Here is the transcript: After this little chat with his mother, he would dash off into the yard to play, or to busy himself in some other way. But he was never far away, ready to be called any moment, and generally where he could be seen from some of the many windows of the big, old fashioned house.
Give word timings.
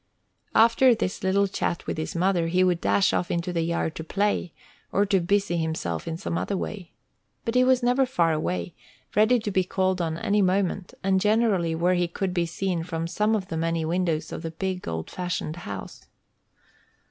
After 0.55 0.95
this 0.95 1.21
little 1.23 1.47
chat 1.47 1.85
with 1.85 1.95
his 1.99 2.15
mother, 2.15 2.47
he 2.47 2.63
would 2.63 2.81
dash 2.81 3.13
off 3.13 3.29
into 3.29 3.53
the 3.53 3.61
yard 3.61 3.93
to 3.97 4.03
play, 4.03 4.51
or 4.91 5.05
to 5.05 5.19
busy 5.19 5.57
himself 5.57 6.07
in 6.07 6.17
some 6.17 6.39
other 6.39 6.57
way. 6.57 6.91
But 7.45 7.53
he 7.53 7.63
was 7.63 7.83
never 7.83 8.07
far 8.07 8.33
away, 8.33 8.73
ready 9.15 9.37
to 9.39 9.51
be 9.51 9.63
called 9.63 10.01
any 10.01 10.41
moment, 10.41 10.95
and 11.03 11.21
generally 11.21 11.75
where 11.75 11.93
he 11.93 12.07
could 12.07 12.33
be 12.33 12.47
seen 12.47 12.81
from 12.83 13.05
some 13.05 13.35
of 13.35 13.49
the 13.49 13.57
many 13.57 13.85
windows 13.85 14.31
of 14.31 14.41
the 14.41 14.49
big, 14.49 14.87
old 14.87 15.11
fashioned 15.11 15.57
house. 15.57 16.07